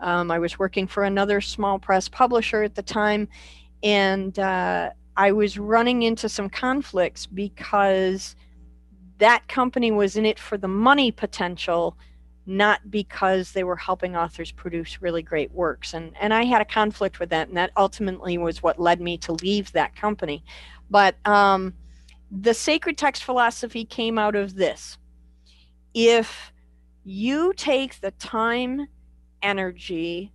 [0.00, 3.28] Um, I was working for another small press publisher at the time,
[3.84, 8.34] and uh, I was running into some conflicts because
[9.20, 11.96] that company was in it for the money potential,
[12.46, 15.94] not because they were helping authors produce really great works.
[15.94, 19.16] And, and I had a conflict with that, and that ultimately was what led me
[19.18, 20.42] to leave that company.
[20.90, 21.74] But um,
[22.30, 24.98] the sacred text philosophy came out of this.
[25.94, 26.52] If
[27.04, 28.86] you take the time
[29.42, 30.32] energy,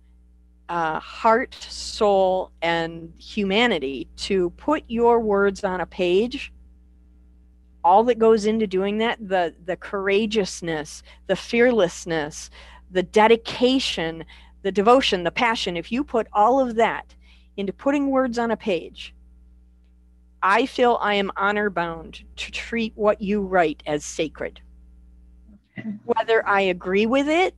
[0.68, 6.52] uh, heart, soul, and humanity to put your words on a page,
[7.86, 12.50] all that goes into doing that the the courageousness the fearlessness
[12.90, 14.24] the dedication
[14.62, 17.14] the devotion the passion if you put all of that
[17.56, 19.14] into putting words on a page,
[20.42, 24.60] I feel I am honor bound to treat what you write as sacred.
[26.04, 27.54] Whether I agree with it,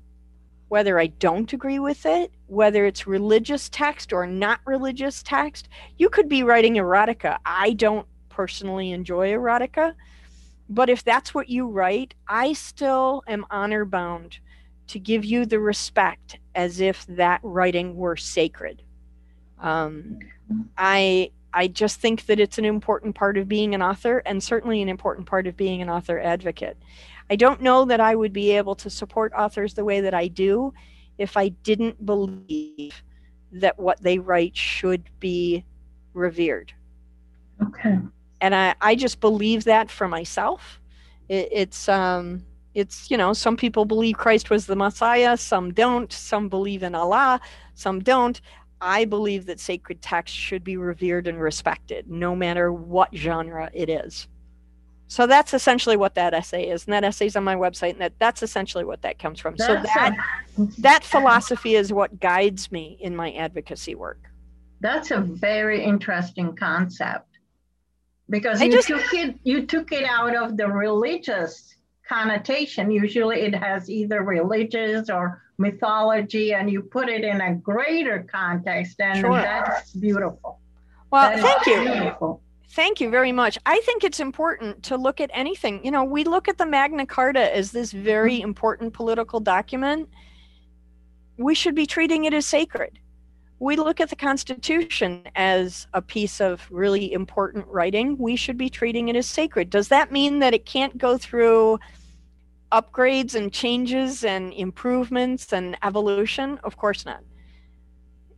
[0.68, 6.08] whether I don't agree with it, whether it's religious text or not religious text, you
[6.08, 7.38] could be writing erotica.
[7.44, 8.06] I don't
[8.38, 9.94] personally enjoy erotica,
[10.68, 14.38] but if that's what you write, I still am honor bound
[14.86, 18.82] to give you the respect as if that writing were sacred.
[19.58, 20.20] Um,
[20.76, 24.82] I I just think that it's an important part of being an author and certainly
[24.82, 26.76] an important part of being an author advocate.
[27.28, 30.28] I don't know that I would be able to support authors the way that I
[30.28, 30.72] do
[31.16, 33.02] if I didn't believe
[33.50, 35.64] that what they write should be
[36.14, 36.72] revered.
[37.60, 37.98] Okay.
[38.40, 40.80] And I, I just believe that for myself.
[41.28, 46.12] It, it's um it's you know some people believe Christ was the Messiah, some don't,
[46.12, 47.40] some believe in Allah,
[47.74, 48.40] some don't.
[48.80, 53.88] I believe that sacred text should be revered and respected, no matter what genre it
[53.88, 54.28] is.
[55.08, 58.12] So that's essentially what that essay is, and that essay's on my website, and that
[58.18, 59.56] that's essentially what that comes from.
[59.58, 60.16] so that
[60.78, 64.30] that philosophy is what guides me in my advocacy work.
[64.80, 67.27] That's a very interesting concept
[68.30, 71.74] because you just, took it you took it out of the religious
[72.08, 72.90] connotation.
[72.90, 79.00] Usually, it has either religious or mythology and you put it in a greater context
[79.00, 79.34] and sure.
[79.34, 80.60] that's beautiful
[81.10, 82.40] well that thank you beautiful.
[82.70, 86.22] thank you very much i think it's important to look at anything you know we
[86.22, 88.44] look at the magna carta as this very mm-hmm.
[88.44, 90.08] important political document
[91.38, 93.00] we should be treating it as sacred
[93.60, 98.70] we look at the constitution as a piece of really important writing we should be
[98.70, 101.78] treating it as sacred does that mean that it can't go through
[102.72, 106.58] upgrades and changes and improvements and evolution?
[106.64, 107.22] Of course not.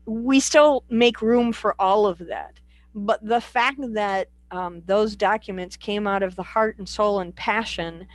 [0.06, 2.58] We still make room for all of that.
[2.94, 7.34] But the fact that um, those documents came out of the heart and soul and
[7.34, 8.06] passion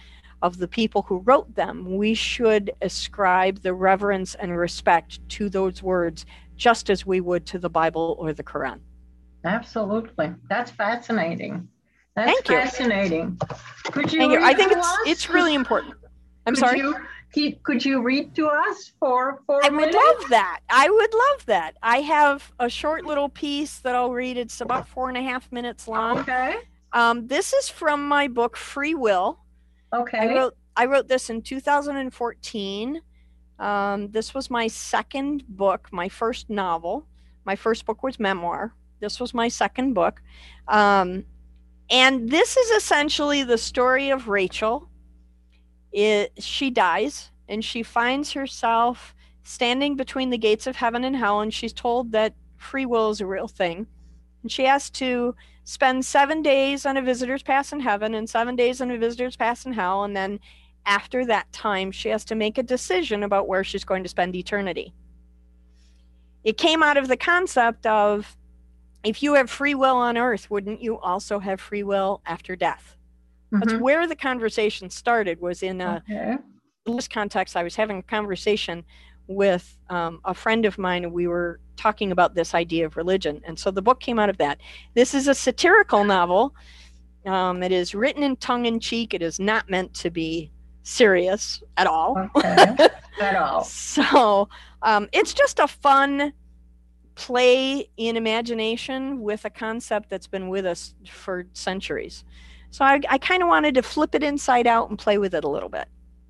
[0.41, 5.81] of the people who wrote them, we should ascribe the reverence and respect to those
[5.81, 8.79] words just as we would to the Bible or the Quran.
[9.43, 10.33] Absolutely.
[10.49, 11.67] That's fascinating.
[12.15, 13.37] That's Thank fascinating.
[13.41, 13.91] You.
[13.91, 14.43] Could you Thank you.
[14.43, 15.95] I think it's it's really important.
[16.47, 16.79] I'm could sorry.
[16.79, 16.95] You,
[17.63, 19.63] could you read to us for for?
[19.65, 20.61] I would love that.
[20.69, 21.75] I would love that.
[21.83, 24.37] I have a short little piece that I'll read.
[24.37, 26.19] It's about four and a half minutes long.
[26.19, 26.55] Okay.
[26.93, 29.39] Um, this is from my book Free Will.
[29.93, 30.17] Okay.
[30.17, 33.01] I wrote I wrote this in 2014.
[33.59, 37.05] Um, this was my second book, my first novel.
[37.45, 38.73] My first book was memoir.
[38.99, 40.21] This was my second book.
[40.67, 41.25] Um,
[41.89, 44.89] and this is essentially the story of Rachel
[45.95, 51.39] it, she dies and she finds herself standing between the gates of heaven and hell
[51.39, 53.87] and she's told that free will is a real thing
[54.41, 58.57] and she has to spend seven days on a visitor's pass in heaven and seven
[58.57, 60.37] days on a visitor's pass in hell and then
[60.86, 64.36] after that time she has to make a decision about where she's going to spend
[64.36, 64.93] eternity
[66.43, 68.38] it came out of the concept of
[69.04, 72.95] if you have free will on earth wouldn't you also have free will after death
[73.56, 73.69] Mm-hmm.
[73.69, 75.39] That's where the conversation started.
[75.41, 76.38] Was in a okay.
[76.86, 77.56] this context.
[77.56, 78.84] I was having a conversation
[79.28, 83.41] with um, a friend of mine, and we were talking about this idea of religion.
[83.45, 84.60] And so the book came out of that.
[84.93, 86.56] This is a satirical novel.
[87.26, 89.13] Um, it is written in tongue in cheek.
[89.13, 90.52] It is not meant to be
[90.86, 92.30] serious at all.
[92.36, 92.88] Okay.
[93.19, 93.63] at all.
[93.63, 94.48] so
[94.82, 96.32] um, it's just a fun
[97.15, 102.24] play in imagination with a concept that's been with us for centuries.
[102.71, 105.43] So I, I kind of wanted to flip it inside out and play with it
[105.43, 105.88] a little bit.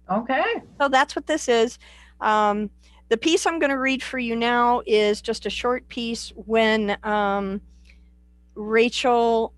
[0.10, 0.62] Okay.
[0.80, 1.80] So that's what this is.
[2.22, 2.70] Um,
[3.10, 6.98] the piece I'm going to read for you now is just a short piece when
[7.04, 7.62] um,
[8.54, 9.54] Rachel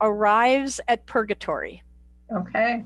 [0.00, 1.82] arrives at purgatory.
[2.32, 2.84] Okay.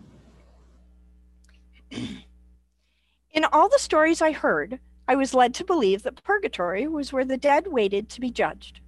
[3.31, 7.25] In all the stories I heard, I was led to believe that purgatory was where
[7.25, 8.81] the dead waited to be judged.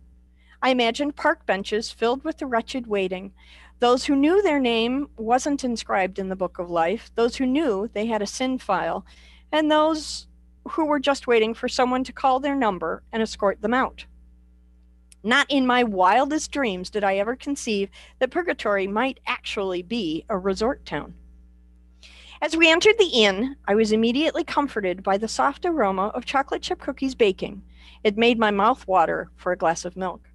[0.62, 3.32] I imagined park benches filled with the wretched waiting,
[3.80, 7.88] those who knew their name wasn't inscribed in the book of life, those who knew
[7.92, 9.06] they had a sin file,
[9.50, 10.26] and those
[10.72, 14.04] who were just waiting for someone to call their number and escort them out.
[15.22, 20.36] Not in my wildest dreams did I ever conceive that Purgatory might actually be a
[20.36, 21.14] resort town.
[22.42, 26.62] As we entered the inn, I was immediately comforted by the soft aroma of chocolate
[26.62, 27.62] chip cookies baking.
[28.02, 30.30] It made my mouth water for a glass of milk.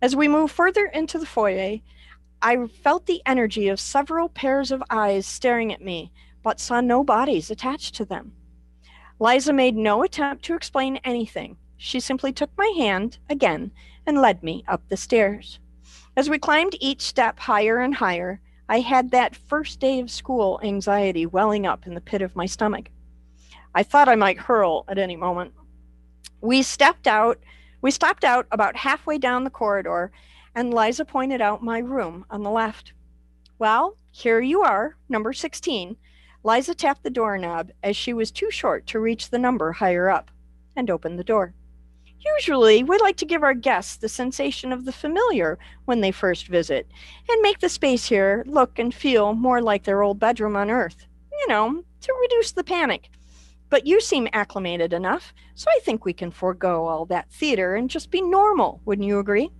[0.00, 1.78] As we moved further into the foyer,
[2.40, 6.12] I felt the energy of several pairs of eyes staring at me,
[6.44, 8.32] but saw no bodies attached to them.
[9.18, 11.56] Liza made no attempt to explain anything.
[11.76, 13.72] she simply took my hand again
[14.06, 15.58] and led me up the stairs.
[16.14, 18.40] As we climbed each step higher and higher,
[18.70, 22.46] I had that first day of school anxiety welling up in the pit of my
[22.46, 22.88] stomach.
[23.74, 25.54] I thought I might hurl at any moment.
[26.40, 27.40] We stepped out,
[27.82, 30.12] we stopped out about halfway down the corridor,
[30.54, 32.92] and Liza pointed out my room on the left.
[33.58, 35.96] Well, here you are, number 16.
[36.44, 40.30] Liza tapped the doorknob as she was too short to reach the number higher up
[40.76, 41.54] and opened the door.
[42.24, 46.48] Usually, we like to give our guests the sensation of the familiar when they first
[46.48, 46.86] visit
[47.28, 51.06] and make the space here look and feel more like their old bedroom on Earth,
[51.32, 53.08] you know, to reduce the panic.
[53.70, 57.88] But you seem acclimated enough, so I think we can forego all that theater and
[57.88, 59.50] just be normal, wouldn't you agree?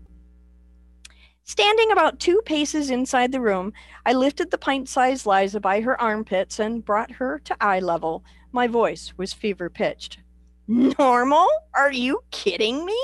[1.45, 3.73] Standing about two paces inside the room,
[4.05, 8.23] I lifted the pint sized Liza by her armpits and brought her to eye level.
[8.53, 10.19] My voice was fever pitched.
[10.71, 11.49] Normal?
[11.75, 12.97] Are you kidding me?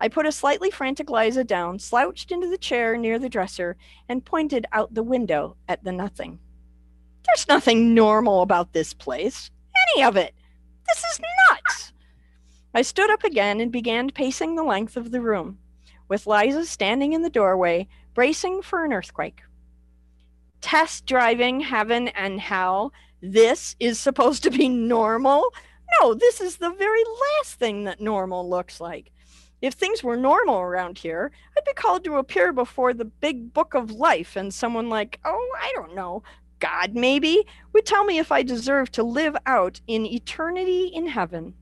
[0.00, 3.76] I put a slightly frantic Liza down, slouched into the chair near the dresser,
[4.08, 6.40] and pointed out the window at the nothing.
[7.24, 9.52] There's nothing normal about this place.
[9.94, 10.34] Any of it.
[10.88, 11.92] This is nuts.
[12.74, 15.58] I stood up again and began pacing the length of the room,
[16.08, 19.42] with Liza standing in the doorway, bracing for an earthquake.
[20.60, 22.92] Test driving heaven and hell.
[23.22, 25.52] This is supposed to be normal?
[25.98, 27.02] No, this is the very
[27.38, 29.10] last thing that normal looks like.
[29.62, 33.74] If things were normal around here, I'd be called to appear before the big book
[33.74, 36.22] of life, and someone like, oh, I don't know,
[36.60, 41.54] God maybe, would tell me if I deserved to live out in eternity in heaven.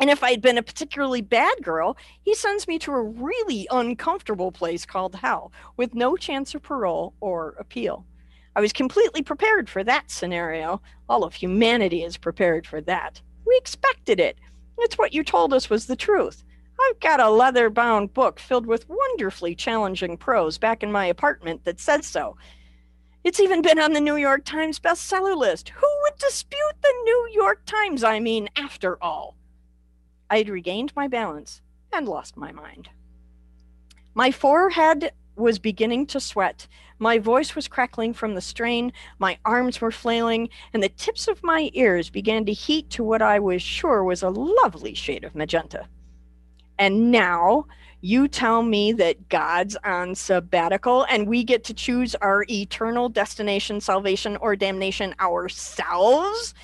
[0.00, 4.52] And if I'd been a particularly bad girl, he sends me to a really uncomfortable
[4.52, 8.04] place called hell with no chance of parole or appeal.
[8.56, 10.80] I was completely prepared for that scenario.
[11.08, 13.20] All of humanity is prepared for that.
[13.46, 14.38] We expected it.
[14.78, 16.44] It's what you told us was the truth.
[16.80, 21.64] I've got a leather bound book filled with wonderfully challenging prose back in my apartment
[21.64, 22.36] that says so.
[23.22, 25.70] It's even been on the New York Times bestseller list.
[25.70, 29.36] Who would dispute the New York Times, I mean, after all?
[30.28, 32.90] I had regained my balance and lost my mind.
[34.14, 36.68] My forehead was beginning to sweat.
[36.98, 41.42] My voice was crackling from the strain, my arms were flailing, and the tips of
[41.42, 45.34] my ears began to heat to what I was sure was a lovely shade of
[45.34, 45.86] magenta.
[46.78, 47.66] And now
[48.00, 53.80] you tell me that God's on sabbatical and we get to choose our eternal destination,
[53.80, 56.54] salvation, or damnation ourselves?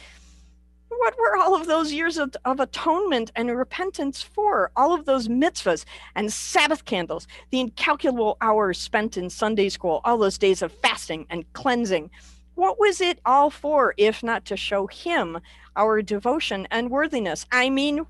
[1.01, 4.70] What were all of those years of, of, atonement and repentance for?
[4.76, 10.18] All of those mitzvahs and Sabbath candles, the incalculable hours spent in Sunday school, all
[10.18, 12.11] those days of fasting and cleansing.
[12.55, 15.38] What was it all for, if not to show Him
[15.74, 17.46] our devotion and worthiness?
[17.51, 18.05] I mean,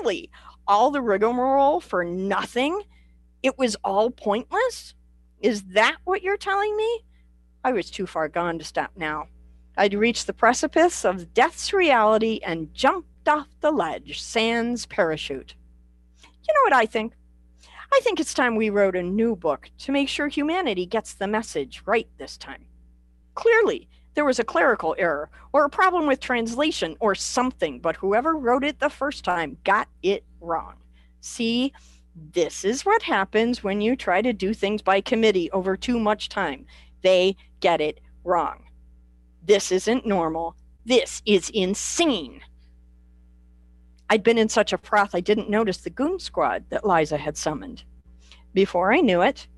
[0.00, 0.28] really,
[0.66, 2.82] all the rigmarole for nothing?
[3.44, 4.94] It was all pointless?
[5.40, 7.04] Is that what you're telling me?
[7.62, 9.28] I was too far gone to stop now.
[9.76, 15.54] I'd reached the precipice of death's reality and jumped off the ledge, sans parachute.
[16.22, 17.14] You know what I think?
[17.94, 21.26] I think it's time we wrote a new book to make sure humanity gets the
[21.26, 22.64] message right this time.
[23.34, 28.36] Clearly, there was a clerical error or a problem with translation or something, but whoever
[28.36, 30.74] wrote it the first time got it wrong.
[31.20, 31.72] See,
[32.14, 36.28] this is what happens when you try to do things by committee over too much
[36.28, 36.66] time.
[37.02, 38.64] They get it wrong.
[39.44, 40.56] This isn't normal.
[40.84, 42.40] This is insane.
[44.08, 47.36] I'd been in such a froth I didn't notice the goon squad that Liza had
[47.36, 47.84] summoned.
[48.52, 49.48] Before I knew it,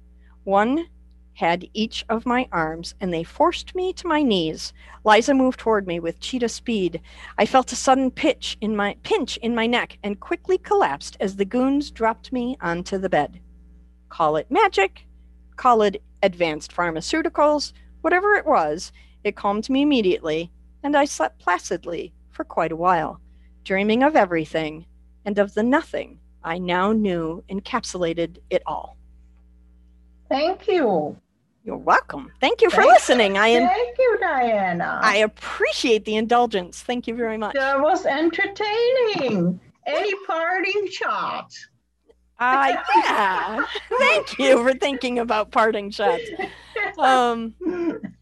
[0.44, 0.86] one
[1.34, 4.72] had each of my arms and they forced me to my knees.
[5.04, 7.00] Liza moved toward me with cheetah speed.
[7.36, 11.36] I felt a sudden pitch in my pinch in my neck and quickly collapsed as
[11.36, 13.40] the goons dropped me onto the bed.
[14.08, 15.06] Call it magic,
[15.56, 17.72] call it advanced pharmaceuticals,
[18.02, 18.92] whatever it was,
[19.24, 20.50] it calmed me immediately,
[20.82, 23.20] and I slept placidly for quite a while,
[23.64, 24.86] dreaming of everything
[25.24, 28.96] and of the nothing I now knew encapsulated it all.
[30.28, 31.16] Thank you.
[31.64, 32.30] You're welcome.
[32.40, 33.38] Thank you for thank listening.
[33.38, 35.00] I am, thank you, Diana.
[35.02, 36.82] I appreciate the indulgence.
[36.82, 37.54] Thank you very much.
[37.54, 39.58] That was entertaining.
[39.86, 41.68] Any parting shots?
[42.44, 43.64] Uh, yeah.
[43.98, 46.22] Thank you for thinking about parting shots.
[46.98, 47.54] Um,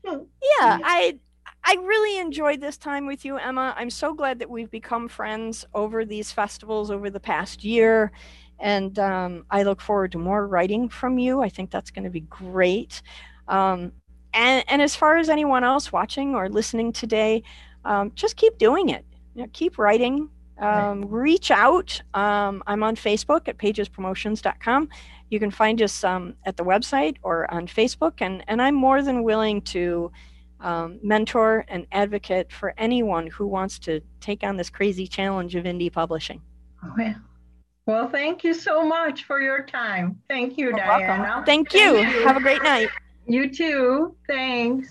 [0.05, 1.19] yeah, I
[1.65, 3.75] I really enjoyed this time with you, Emma.
[3.77, 8.13] I'm so glad that we've become friends over these festivals over the past year.
[8.59, 11.41] And um, I look forward to more writing from you.
[11.43, 13.03] I think that's going to be great.
[13.49, 13.93] Um,
[14.35, 17.43] and, and as far as anyone else watching or listening today,
[17.85, 19.05] um, just keep doing it.
[19.35, 20.29] You know, keep writing.
[20.63, 22.01] Um, reach out.
[22.15, 24.89] Um, I'm on Facebook at pagespromotions.com.
[25.31, 29.03] You can find us um, at the website or on Facebook, and, and I'm more
[29.03, 30.13] than willing to
[30.61, 35.65] um, mentor and advocate for anyone who wants to take on this crazy challenge of
[35.65, 36.41] indie publishing.
[36.97, 37.15] Well,
[37.87, 40.21] well thank you so much for your time.
[40.29, 41.23] Thank you, You're Diana.
[41.23, 41.45] welcome.
[41.45, 41.95] Thank you.
[41.95, 42.27] Thank you.
[42.27, 42.89] Have a great night.
[43.25, 44.17] You too.
[44.27, 44.81] Thanks.